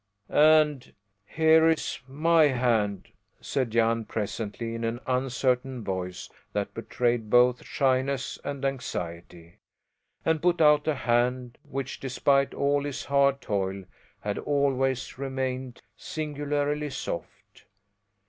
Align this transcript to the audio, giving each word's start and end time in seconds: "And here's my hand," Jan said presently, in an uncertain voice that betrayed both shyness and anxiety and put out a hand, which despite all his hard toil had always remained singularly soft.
"And 0.29 0.95
here's 1.25 2.01
my 2.07 2.45
hand," 2.47 3.09
Jan 3.43 4.01
said 4.01 4.09
presently, 4.09 4.73
in 4.73 4.83
an 4.83 4.99
uncertain 5.05 5.83
voice 5.83 6.27
that 6.53 6.73
betrayed 6.73 7.29
both 7.29 7.63
shyness 7.63 8.39
and 8.43 8.65
anxiety 8.65 9.59
and 10.25 10.41
put 10.41 10.59
out 10.59 10.87
a 10.87 10.95
hand, 10.95 11.59
which 11.61 11.99
despite 11.99 12.55
all 12.55 12.83
his 12.83 13.05
hard 13.05 13.41
toil 13.41 13.83
had 14.21 14.39
always 14.39 15.19
remained 15.19 15.83
singularly 15.95 16.89
soft. 16.89 17.65